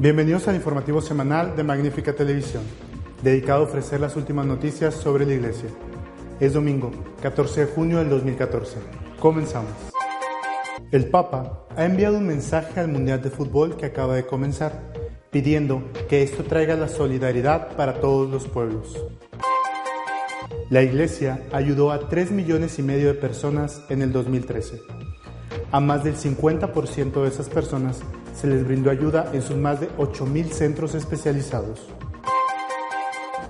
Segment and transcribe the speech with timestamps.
[0.00, 2.62] Bienvenidos al informativo semanal de Magnífica Televisión,
[3.20, 5.70] dedicado a ofrecer las últimas noticias sobre la Iglesia.
[6.38, 8.76] Es domingo, 14 de junio del 2014.
[9.18, 9.72] Comenzamos.
[10.92, 14.92] El Papa ha enviado un mensaje al Mundial de Fútbol que acaba de comenzar,
[15.32, 19.04] pidiendo que esto traiga la solidaridad para todos los pueblos.
[20.70, 24.80] La Iglesia ayudó a 3 millones y medio de personas en el 2013.
[25.72, 28.00] A más del 50% de esas personas
[28.40, 31.80] se les brindó ayuda en sus más de 8.000 centros especializados.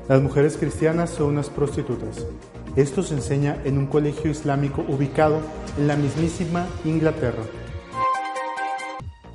[0.09, 2.27] Las mujeres cristianas son unas prostitutas.
[2.75, 5.41] Esto se enseña en un colegio islámico ubicado
[5.77, 7.43] en la mismísima Inglaterra.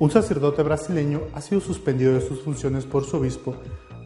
[0.00, 3.54] Un sacerdote brasileño ha sido suspendido de sus funciones por su obispo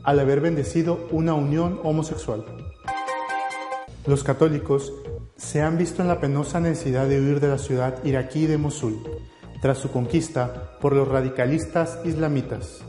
[0.05, 2.45] al haber bendecido una unión homosexual.
[4.07, 4.93] Los católicos
[5.37, 9.01] se han visto en la penosa necesidad de huir de la ciudad iraquí de Mosul
[9.61, 12.85] tras su conquista por los radicalistas islamitas.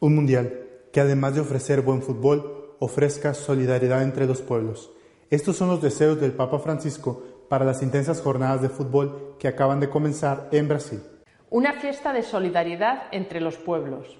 [0.00, 4.92] Un mundial que además de ofrecer buen fútbol, ofrezca solidaridad entre los pueblos.
[5.30, 9.80] Estos son los deseos del Papa Francisco para las intensas jornadas de fútbol que acaban
[9.80, 11.02] de comenzar en Brasil.
[11.50, 14.18] Una fiesta de solidaridad entre los pueblos.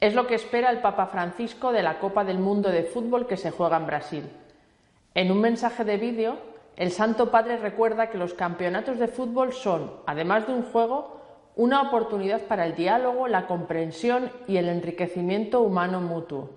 [0.00, 3.36] Es lo que espera el Papa Francisco de la Copa del Mundo de Fútbol que
[3.36, 4.30] se juega en Brasil.
[5.14, 6.38] En un mensaje de vídeo,
[6.76, 11.20] el Santo Padre recuerda que los campeonatos de fútbol son, además de un juego,
[11.56, 16.50] una oportunidad para el diálogo, la comprensión y el enriquecimiento humano mutuo.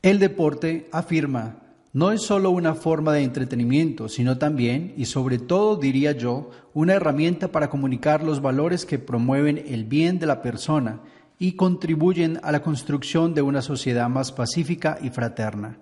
[0.00, 1.56] El deporte, afirma,
[1.92, 6.94] no es solo una forma de entretenimiento, sino también, y sobre todo diría yo, una
[6.94, 11.00] herramienta para comunicar los valores que promueven el bien de la persona
[11.38, 15.76] y contribuyen a la construcción de una sociedad más pacífica y fraterna.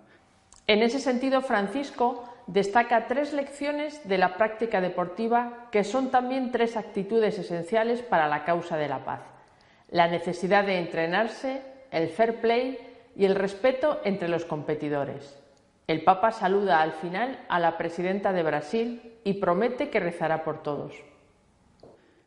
[0.66, 6.76] En ese sentido, Francisco destaca tres lecciones de la práctica deportiva que son también tres
[6.76, 9.20] actitudes esenciales para la causa de la paz.
[9.90, 11.62] La necesidad de entrenarse,
[11.92, 12.78] el fair play
[13.14, 15.36] y el respeto entre los competidores.
[15.86, 20.62] El Papa saluda al final a la presidenta de Brasil y promete que rezará por
[20.62, 20.92] todos.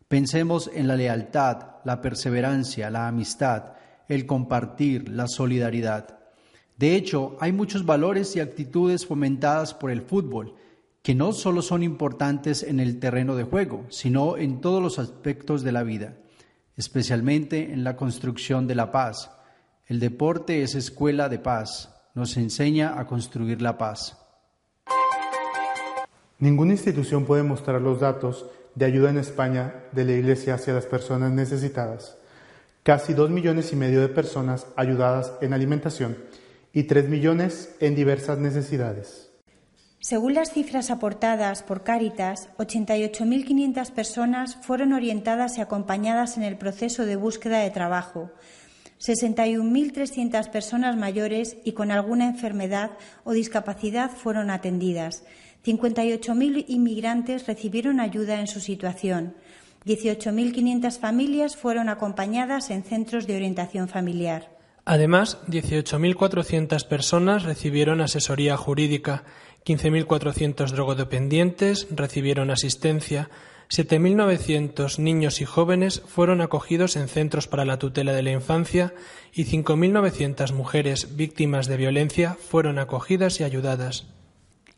[0.07, 3.73] Pensemos en la lealtad, la perseverancia, la amistad,
[4.07, 6.22] el compartir, la solidaridad.
[6.77, 10.55] De hecho, hay muchos valores y actitudes fomentadas por el fútbol
[11.03, 15.61] que no solo son importantes en el terreno de juego, sino en todos los aspectos
[15.61, 16.15] de la vida,
[16.77, 19.29] especialmente en la construcción de la paz.
[19.85, 24.17] El deporte es escuela de paz, nos enseña a construir la paz.
[26.39, 30.85] Ninguna institución puede mostrar los datos de ayuda en España de la Iglesia hacia las
[30.85, 32.17] personas necesitadas.
[32.81, 36.17] Casi dos millones y medio de personas ayudadas en alimentación
[36.73, 39.29] y 3 millones en diversas necesidades.
[39.99, 47.05] Según las cifras aportadas por Cáritas, 88.500 personas fueron orientadas y acompañadas en el proceso
[47.05, 48.31] de búsqueda de trabajo,
[48.99, 52.91] 61.300 personas mayores y con alguna enfermedad
[53.23, 55.23] o discapacidad fueron atendidas,
[55.65, 59.35] 58.000 inmigrantes recibieron ayuda en su situación,
[59.85, 64.62] 18.500 familias fueron acompañadas en centros de orientación familiar.
[64.85, 69.23] Además, 18.400 personas recibieron asesoría jurídica,
[69.65, 73.29] 15.400 drogodependientes recibieron asistencia,
[73.69, 78.93] 7.900 niños y jóvenes fueron acogidos en centros para la tutela de la infancia
[79.33, 84.05] y 5.900 mujeres víctimas de violencia fueron acogidas y ayudadas.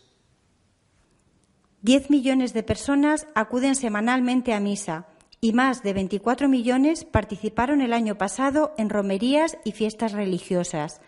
[1.80, 5.08] Diez millones de personas acuden semanalmente a misa
[5.40, 11.00] y más de 24 millones participaron el año pasado en romerías y fiestas religiosas.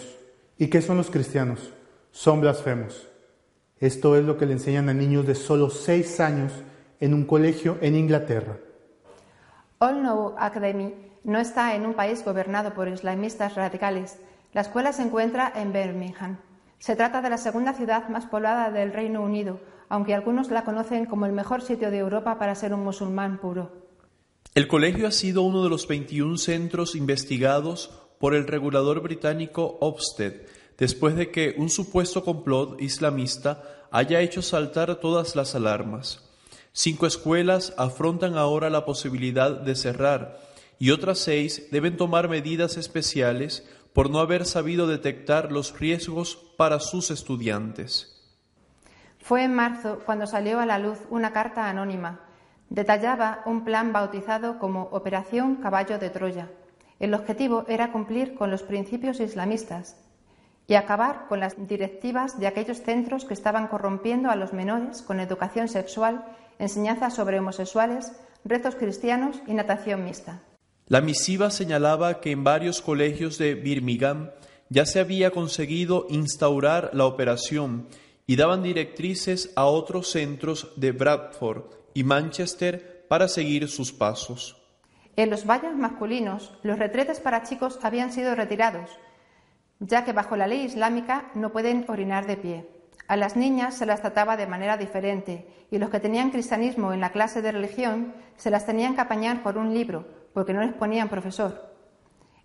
[0.56, 1.72] ¿Y qué son los cristianos?
[2.10, 3.08] Son blasfemos.
[3.80, 6.52] Esto es lo que le enseñan a niños de solo seis años
[7.00, 8.58] en un colegio en Inglaterra.
[9.78, 10.94] All Know Academy
[11.24, 14.18] no está en un país gobernado por islamistas radicales.
[14.52, 16.38] La escuela se encuentra en Birmingham.
[16.78, 21.06] Se trata de la segunda ciudad más poblada del Reino Unido, aunque algunos la conocen
[21.06, 23.72] como el mejor sitio de Europa para ser un musulmán puro.
[24.54, 27.90] El colegio ha sido uno de los 21 centros investigados
[28.20, 30.46] por el regulador británico Ofsted,
[30.78, 36.23] después de que un supuesto complot islamista haya hecho saltar todas las alarmas.
[36.76, 40.40] Cinco escuelas afrontan ahora la posibilidad de cerrar
[40.80, 46.80] y otras seis deben tomar medidas especiales por no haber sabido detectar los riesgos para
[46.80, 48.36] sus estudiantes.
[49.20, 52.22] Fue en marzo cuando salió a la luz una carta anónima.
[52.70, 56.50] Detallaba un plan bautizado como Operación Caballo de Troya.
[56.98, 59.96] El objetivo era cumplir con los principios islamistas
[60.66, 65.20] y acabar con las directivas de aquellos centros que estaban corrompiendo a los menores con
[65.20, 66.24] educación sexual
[66.58, 68.12] enseñanza sobre homosexuales,
[68.44, 70.42] rezos cristianos y natación mixta.
[70.86, 74.30] La misiva señalaba que en varios colegios de Birmingham
[74.68, 77.88] ya se había conseguido instaurar la operación
[78.26, 81.64] y daban directrices a otros centros de Bradford
[81.94, 84.60] y Manchester para seguir sus pasos.
[85.16, 88.90] En los valles masculinos, los retretes para chicos habían sido retirados,
[89.78, 92.73] ya que bajo la ley islámica no pueden orinar de pie.
[93.06, 97.00] A las niñas se las trataba de manera diferente y los que tenían cristianismo en
[97.00, 100.72] la clase de religión se las tenían que apañar por un libro porque no les
[100.72, 101.74] ponían profesor.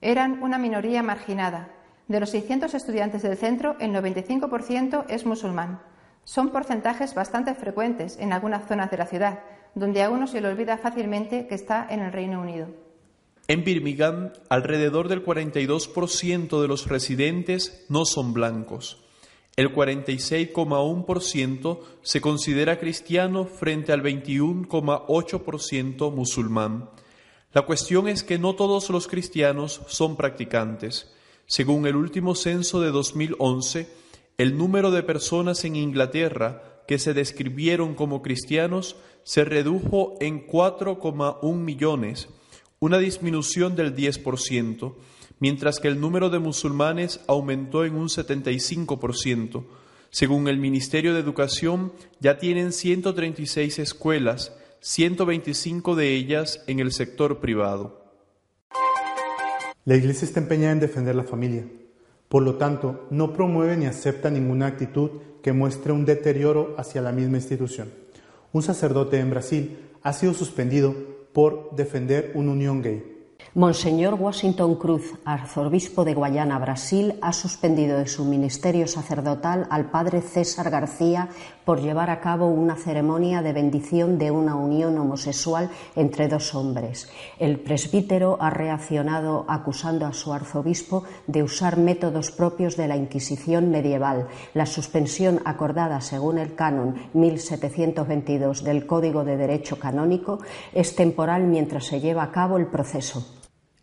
[0.02, 1.70] Eran una minoría marginada.
[2.08, 5.82] De los 600 estudiantes del centro, el 95% es musulmán.
[6.26, 9.40] Son porcentajes bastante frecuentes en algunas zonas de la ciudad,
[9.76, 12.68] donde a uno se le olvida fácilmente que está en el Reino Unido.
[13.48, 19.09] En Birmingham, alrededor del 42% de los residentes no son blancos
[19.60, 26.90] el 46,1% se considera cristiano frente al 21,8% musulmán.
[27.52, 31.12] La cuestión es que no todos los cristianos son practicantes.
[31.46, 33.90] Según el último censo de 2011,
[34.38, 41.54] el número de personas en Inglaterra que se describieron como cristianos se redujo en 4,1
[41.54, 42.30] millones,
[42.80, 44.94] una disminución del 10%
[45.40, 49.64] mientras que el número de musulmanes aumentó en un 75%.
[50.12, 57.40] Según el Ministerio de Educación, ya tienen 136 escuelas, 125 de ellas en el sector
[57.40, 58.00] privado.
[59.86, 61.66] La Iglesia está empeñada en defender la familia.
[62.28, 67.12] Por lo tanto, no promueve ni acepta ninguna actitud que muestre un deterioro hacia la
[67.12, 67.90] misma institución.
[68.52, 70.96] Un sacerdote en Brasil ha sido suspendido
[71.34, 73.19] por defender una unión gay.
[73.56, 80.22] Monseñor Washington Cruz, arzobispo de Guayana, Brasil, ha suspendido de su ministerio sacerdotal al padre
[80.22, 81.30] César García
[81.70, 87.12] por llevar a cabo una ceremonia de bendición de una unión homosexual entre dos hombres.
[87.38, 93.70] El presbítero ha reaccionado acusando a su arzobispo de usar métodos propios de la Inquisición
[93.70, 94.30] medieval.
[94.56, 100.40] La suspensión acordada según el canon 1722 del Código de Derecho Canónico
[100.74, 103.24] es temporal mientras se lleva a cabo el proceso.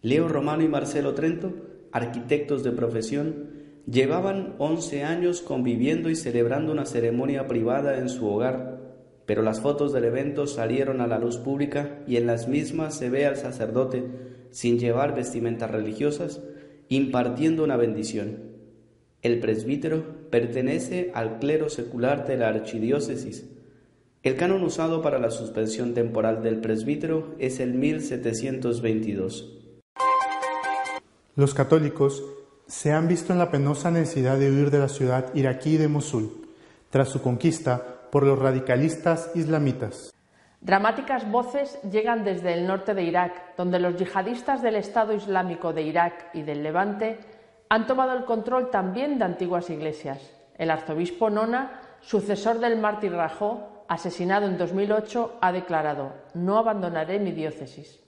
[0.02, 1.52] Leo Romano y Marcelo Trento,
[1.92, 8.80] arquitectos de profesión, llevaban 11 años conviviendo y celebrando una ceremonia privada en su hogar,
[9.26, 13.10] pero las fotos del evento salieron a la luz pública y en las mismas se
[13.10, 14.04] ve al sacerdote,
[14.50, 16.40] sin llevar vestimentas religiosas,
[16.88, 18.56] impartiendo una bendición.
[19.22, 23.50] El presbítero pertenece al clero secular de la archidiócesis.
[24.22, 29.52] El canon usado para la suspensión temporal del presbítero es el 1722.
[31.34, 32.24] Los católicos
[32.66, 36.48] se han visto en la penosa necesidad de huir de la ciudad iraquí de Mosul,
[36.90, 40.12] tras su conquista por los radicalistas islamitas.
[40.60, 45.82] Dramáticas voces llegan desde el norte de Irak, donde los yihadistas del Estado Islámico de
[45.82, 47.18] Irak y del Levante
[47.68, 50.18] han tomado el control también de antiguas iglesias.
[50.56, 57.32] El arzobispo Nona, sucesor del mártir Rajó, asesinado en 2008, ha declarado: No abandonaré mi
[57.32, 58.00] diócesis.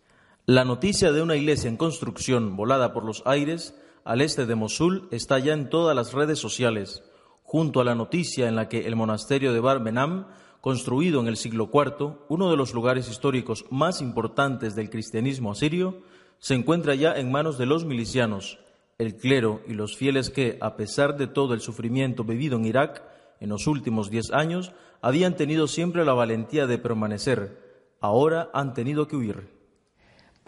[0.47, 3.75] La noticia de una iglesia en construcción volada por los aires
[4.05, 7.03] al este de Mosul está ya en todas las redes sociales,
[7.43, 10.27] junto a la noticia en la que el monasterio de Bar Benam,
[10.61, 16.03] construido en el siglo IV, uno de los lugares históricos más importantes del cristianismo asirio,
[16.39, 18.59] se encuentra ya en manos de los milicianos,
[18.99, 23.03] el clero y los fieles que, a pesar de todo el sufrimiento vivido en Irak
[23.41, 29.07] en los últimos diez años, habían tenido siempre la valentía de permanecer, ahora han tenido
[29.07, 29.58] que huir.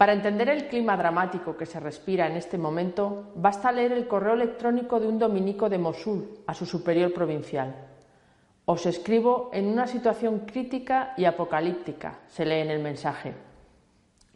[0.01, 4.33] Para entender el clima dramático que se respira en este momento, basta leer el correo
[4.33, 7.75] electrónico de un dominico de Mosul a su superior provincial.
[8.65, 13.35] Os escribo en una situación crítica y apocalíptica, se lee en el mensaje.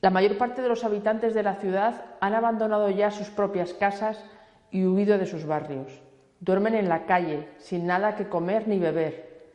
[0.01, 4.23] La mayor parte de los habitantes de la ciudad han abandonado ya sus propias casas
[4.69, 5.99] y huido de sus barrios.
[6.41, 9.47] Duermen en la calle, sin nada que comer ni beber.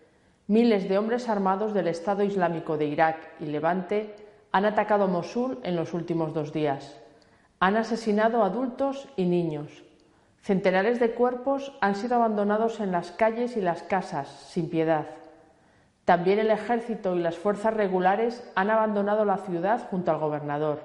[0.49, 5.77] Miles de hombres armados del Estado Islámico de Irak y Levante han atacado Mosul en
[5.77, 6.97] los últimos dos días.
[7.61, 9.85] Han asesinado adultos y niños.
[10.43, 15.07] Centenares de cuerpos han sido abandonados en las calles y las casas, sin piedad.
[16.05, 20.81] También el ejército y las fuerzas regulares han abandonado la ciudad junto al gobernador.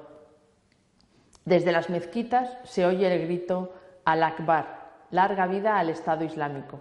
[1.45, 6.79] Desde las mezquitas se oye el grito Al-Akbar, larga vida al Estado Islámico.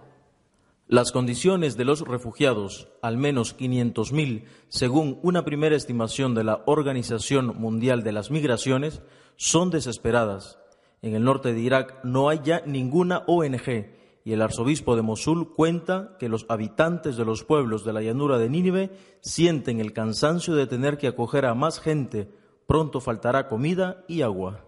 [0.87, 7.55] Las condiciones de los refugiados, al menos 500.000, según una primera estimación de la Organización
[7.57, 9.01] Mundial de las Migraciones,
[9.35, 10.59] son desesperadas.
[11.01, 15.53] En el norte de Irak no hay ya ninguna ONG y el arzobispo de Mosul
[15.53, 20.53] cuenta que los habitantes de los pueblos de la llanura de Nínive sienten el cansancio
[20.53, 22.29] de tener que acoger a más gente.
[22.67, 24.65] Pronto faltará comida y agua.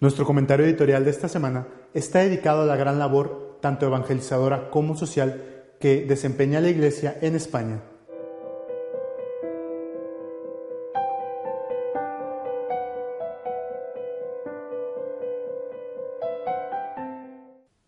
[0.00, 4.96] Nuestro comentario editorial de esta semana está dedicado a la gran labor tanto evangelizadora como
[4.96, 7.82] social, que desempeña la Iglesia en España.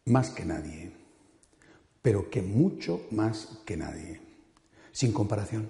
[0.07, 0.93] Más que nadie,
[2.03, 4.21] pero que mucho más que nadie,
[4.93, 5.69] sin comparación.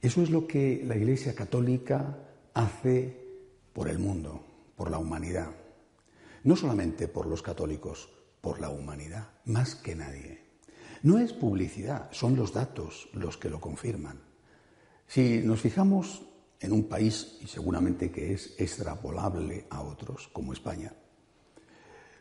[0.00, 2.16] Eso es lo que la Iglesia Católica
[2.54, 3.28] hace
[3.72, 4.40] por el mundo,
[4.76, 5.50] por la humanidad.
[6.44, 8.08] No solamente por los católicos,
[8.40, 10.44] por la humanidad, más que nadie.
[11.02, 14.20] No es publicidad, son los datos los que lo confirman.
[15.06, 16.26] Si nos fijamos
[16.60, 20.92] en un país, y seguramente que es extrapolable a otros, como España,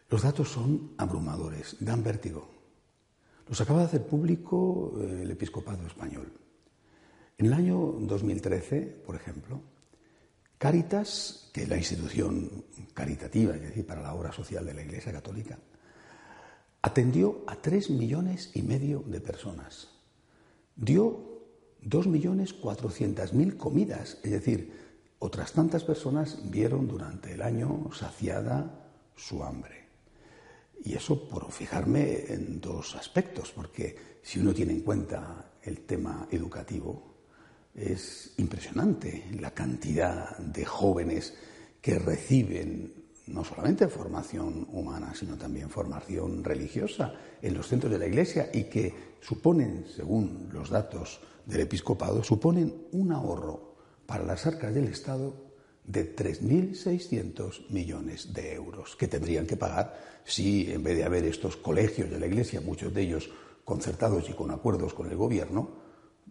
[0.09, 2.47] los datos son abrumadores, dan vértigo.
[3.47, 6.31] Los acaba de hacer público eh, el episcopado español.
[7.37, 9.61] En el año 2013, por ejemplo,
[10.57, 15.11] Caritas, que es la institución caritativa, es decir, para la obra social de la Iglesia
[15.11, 15.59] Católica,
[16.87, 19.89] atendió a tres millones y medio de personas.
[20.77, 21.43] Dio
[21.81, 24.71] dos millones cuatrocientas mil comidas, es decir,
[25.19, 29.89] otras tantas personas vieron durante el año saciada su hambre.
[30.81, 36.29] Y eso por fijarme en dos aspectos, porque si uno tiene en cuenta el tema
[36.31, 37.17] educativo,
[37.75, 41.33] es impresionante la cantidad de jóvenes
[41.81, 48.07] que reciben no solamente formación humana, sino también formación religiosa en los centros de la
[48.07, 54.73] Iglesia y que suponen, según los datos del episcopado, suponen un ahorro para las arcas
[54.73, 55.33] del Estado
[55.83, 61.55] de 3.600 millones de euros que tendrían que pagar si, en vez de haber estos
[61.55, 63.29] colegios de la Iglesia, muchos de ellos
[63.63, 65.69] concertados y con acuerdos con el gobierno,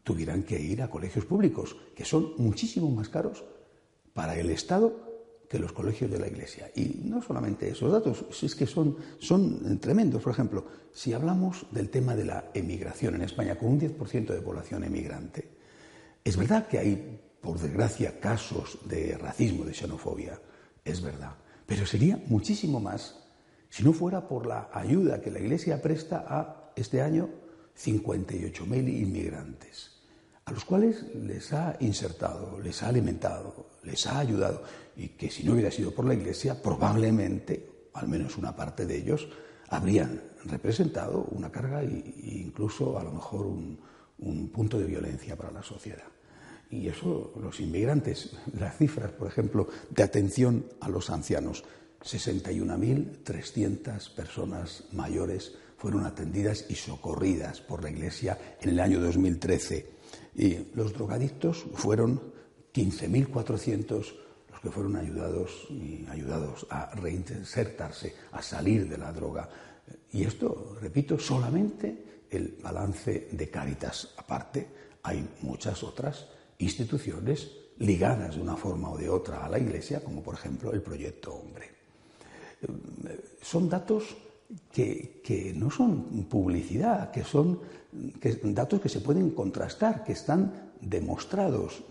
[0.02, 3.44] tuvieran que ir a colegios públicos, que son muchísimo más caros
[4.14, 5.05] para el Estado
[5.48, 6.70] que los colegios de la Iglesia.
[6.74, 10.22] Y no solamente esos datos, es que son, son tremendos.
[10.22, 14.40] Por ejemplo, si hablamos del tema de la emigración en España, con un 10% de
[14.40, 15.48] población emigrante,
[16.24, 20.40] es verdad que hay, por desgracia, casos de racismo, de xenofobia,
[20.84, 21.36] es verdad,
[21.66, 23.22] pero sería muchísimo más
[23.68, 27.28] si no fuera por la ayuda que la Iglesia presta a este año
[27.76, 29.96] 58.000 inmigrantes
[30.46, 34.62] a los cuales les ha insertado, les ha alimentado, les ha ayudado,
[34.96, 38.98] y que si no hubiera sido por la Iglesia, probablemente, al menos una parte de
[38.98, 39.28] ellos,
[39.68, 43.78] habrían representado una carga e incluso a lo mejor un,
[44.18, 46.04] un punto de violencia para la sociedad.
[46.70, 51.62] Y eso, los inmigrantes, las cifras, por ejemplo, de atención a los ancianos,
[52.02, 59.96] 61.300 personas mayores fueron atendidas y socorridas por la Iglesia en el año 2013
[60.36, 62.20] y los drogadictos fueron
[62.76, 64.14] 15.400
[64.50, 65.66] los que fueron ayudados
[66.10, 69.48] ayudados a reinsertarse, a salir de la droga.
[70.12, 74.14] Y esto, repito, solamente el balance de Cáritas.
[74.16, 74.66] Aparte,
[75.02, 76.26] hay muchas otras
[76.58, 80.82] instituciones ligadas de una forma o de otra a la Iglesia, como por ejemplo el
[80.82, 81.70] Proyecto Hombre.
[83.42, 84.16] Son datos
[84.72, 87.60] que, no son publicidad, que son
[88.42, 91.82] datos que se pueden contrastar, que están demostrados.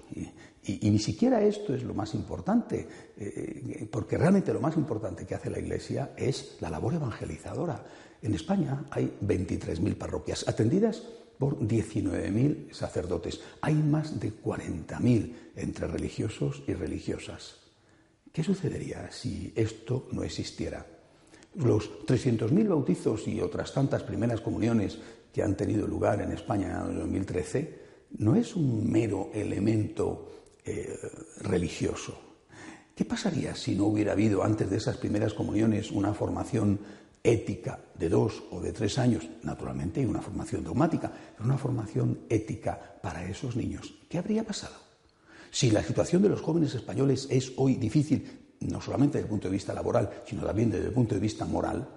[0.63, 5.35] Y, ni siquiera esto es lo más importante, eh, porque realmente lo más importante que
[5.35, 7.83] hace la Iglesia es la labor evangelizadora.
[8.21, 11.03] En España hay 23.000 parroquias atendidas
[11.37, 13.41] por 19.000 sacerdotes.
[13.61, 17.57] Hay más de 40.000 entre religiosos y religiosas.
[18.31, 20.94] ¿Qué sucedería si esto no existiera?
[21.55, 24.99] Los 300.000 bautizos y otras tantas primeras comuniones
[25.31, 27.85] que han tenido lugar en España en el año 2013
[28.17, 30.31] no es un mero elemento
[30.63, 30.97] eh,
[31.41, 32.17] religioso.
[32.95, 36.79] ¿Qué pasaría si no hubiera habido antes de esas primeras comuniones una formación
[37.23, 39.27] ética de dos o de tres años?
[39.43, 43.93] Naturalmente hay una formación dogmática, pero una formación ética para esos niños.
[44.09, 44.75] ¿Qué habría pasado?
[45.51, 49.47] Si la situación de los jóvenes españoles es hoy difícil, no solamente desde el punto
[49.47, 51.87] de vista laboral, sino también desde el punto de vista moral,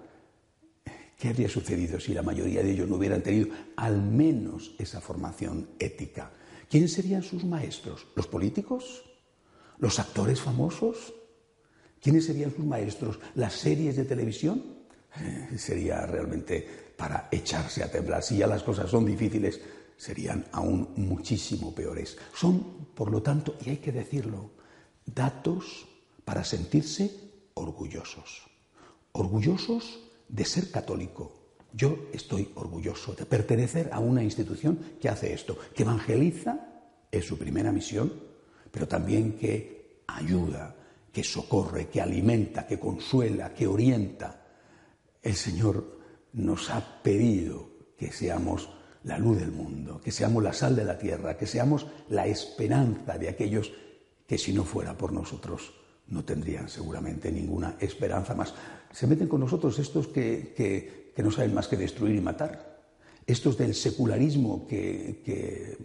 [1.17, 5.69] ¿qué habría sucedido si la mayoría de ellos no hubieran tenido al menos esa formación
[5.79, 6.31] ética?
[6.69, 8.07] ¿Quiénes serían sus maestros?
[8.15, 9.03] ¿Los políticos?
[9.79, 11.13] ¿Los actores famosos?
[12.01, 13.19] ¿Quiénes serían sus maestros?
[13.35, 14.63] ¿Las series de televisión?
[15.19, 18.21] Eh, sería realmente para echarse a temblar.
[18.21, 19.59] Si ya las cosas son difíciles,
[19.97, 22.17] serían aún muchísimo peores.
[22.33, 24.51] Son, por lo tanto, y hay que decirlo,
[25.05, 25.87] datos
[26.29, 27.09] para sentirse
[27.55, 28.45] orgullosos.
[29.13, 31.55] Orgullosos de ser católico.
[31.73, 37.35] Yo estoy orgulloso de pertenecer a una institución que hace esto, que evangeliza, es su
[37.35, 38.13] primera misión,
[38.69, 40.75] pero también que ayuda,
[41.11, 44.45] que socorre, que alimenta, que consuela, que orienta.
[45.23, 45.99] El Señor
[46.33, 48.69] nos ha pedido que seamos
[49.03, 53.17] la luz del mundo, que seamos la sal de la tierra, que seamos la esperanza
[53.17, 53.71] de aquellos
[54.27, 55.78] que si no fuera por nosotros
[56.11, 58.53] no tendrían seguramente ninguna esperanza más.
[58.91, 62.79] Se meten con nosotros estos que, no saben más que destruir y matar,
[63.25, 65.77] estos del secularismo que,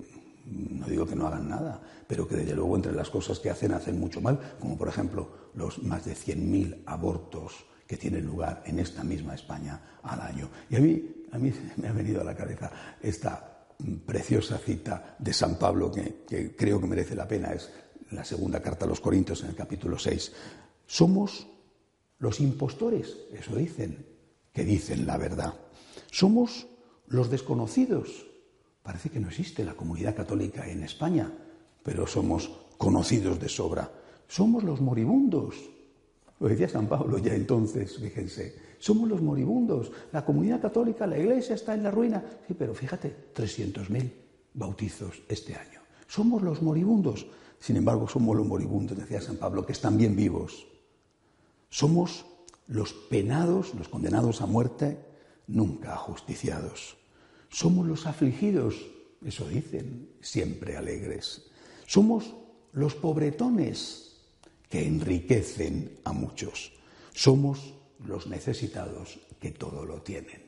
[0.47, 3.73] no digo que no hagan nada, pero que desde luego entre las cosas que hacen
[3.73, 8.79] hacen mucho mal, como por ejemplo los más de 100.000 abortos que tienen lugar en
[8.79, 10.49] esta misma España al año.
[10.71, 12.71] Y a mí, a mí me ha venido a la cabeza
[13.03, 13.67] esta
[14.07, 17.71] preciosa cita de San Pablo que, que creo que merece la pena, es
[18.11, 20.33] la segunda carta a los Corintios en el capítulo 6.
[20.87, 21.47] Somos
[22.19, 24.07] los impostores, eso dicen,
[24.53, 25.55] que dicen la verdad.
[26.11, 26.67] Somos
[27.07, 28.27] los desconocidos.
[28.83, 31.33] Parece que no existe la comunidad católica en España,
[31.83, 33.91] pero somos conocidos de sobra.
[34.29, 35.57] Somos los moribundos.
[36.41, 38.55] Lo decía San Pablo ya entonces, fíjense.
[38.79, 39.91] Somos los moribundos.
[40.13, 42.23] La comunidad católica, la iglesia está en la ruina.
[42.47, 44.13] Sí, pero fíjate, 300.000
[44.55, 45.81] bautizos este año.
[46.07, 47.27] Somos los moribundos.
[47.59, 50.67] Sin embargo, somos los moribundos, decía San Pablo, que están bien vivos.
[51.71, 52.27] Somos
[52.67, 54.99] los penados, los condenados a muerte,
[55.47, 56.97] nunca ajusticiados.
[57.49, 58.77] Somos los afligidos,
[59.25, 61.47] eso dicen, siempre alegres.
[61.87, 62.35] Somos
[62.73, 64.17] los pobretones
[64.69, 66.73] que enriquecen a muchos.
[67.13, 70.43] Somos los necesitados que todo lo tienen.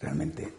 [0.00, 0.52] Realmente,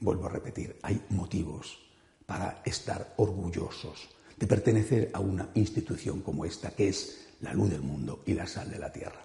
[0.00, 1.78] vuelvo a repetir, hay motivos
[2.26, 4.08] para estar orgullosos
[4.42, 8.48] de pertenecer a una institución como esta, que es la luz del mundo y la
[8.48, 9.24] sal de la tierra.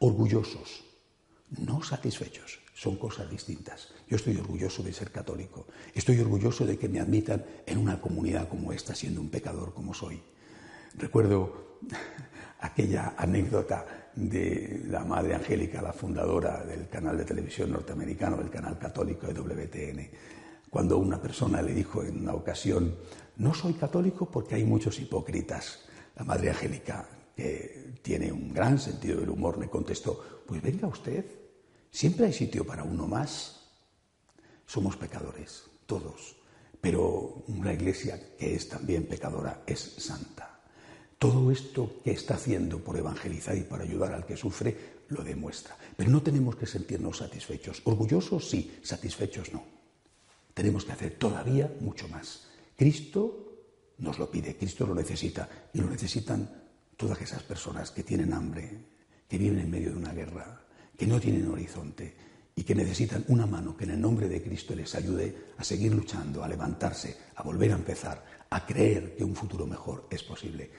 [0.00, 0.84] Orgullosos
[1.64, 2.58] no satisfechos.
[2.74, 3.88] Son cosas distintas.
[4.06, 5.66] Yo estoy orgulloso de ser católico.
[5.94, 9.94] Estoy orgulloso de que me admitan en una comunidad como esta, siendo un pecador como
[9.94, 10.20] soy.
[10.98, 11.78] Recuerdo
[12.60, 18.78] aquella anécdota de la Madre Angélica, la fundadora del canal de televisión norteamericano, del canal
[18.78, 20.10] católico de WTN,
[20.70, 22.94] cuando una persona le dijo en una ocasión,
[23.36, 25.80] no soy católico porque hay muchos hipócritas.
[26.14, 31.24] La Madre Angélica, que tiene un gran sentido del humor, le contestó, pues venga usted,
[31.90, 33.68] siempre hay sitio para uno más.
[34.64, 36.36] Somos pecadores, todos,
[36.80, 40.60] pero una iglesia que es también pecadora es santa.
[41.18, 45.76] Todo esto que está haciendo por evangelizar y para ayudar al que sufre lo demuestra.
[45.96, 47.82] Pero no tenemos que sentirnos satisfechos.
[47.84, 49.79] Orgullosos sí, satisfechos no.
[50.60, 52.42] Tenemos que hacer todavía mucho más.
[52.76, 56.46] Cristo nos lo pide, Cristo lo necesita y lo necesitan
[56.98, 58.70] todas esas personas que tienen hambre,
[59.26, 60.60] que viven en medio de una guerra,
[60.98, 62.14] que no tienen horizonte
[62.54, 65.94] y que necesitan una mano que en el nombre de Cristo les ayude a seguir
[65.94, 70.70] luchando, a levantarse, a volver a empezar, a creer que un futuro mejor es posible.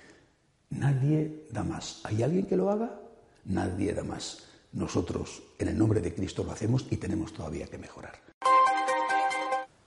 [0.69, 2.01] Nadie da más.
[2.03, 3.01] ¿Hay alguien que lo haga?
[3.45, 4.43] Nadie da más.
[4.73, 8.30] Nosotros, en el nombre de Cristo, lo hacemos y tenemos todavía que mejorar.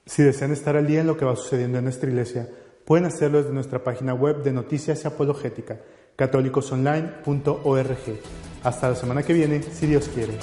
[0.07, 2.47] Si desean estar al día en lo que va sucediendo en nuestra iglesia,
[2.85, 5.81] pueden hacerlo desde nuestra página web de Noticias y Apologética,
[6.15, 8.21] católicosonline.org.
[8.63, 10.35] Hasta la semana que viene, si Dios quiere.